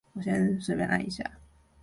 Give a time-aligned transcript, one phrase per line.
[0.13, 0.33] 老街溪河
[0.85, 1.31] 岸廣場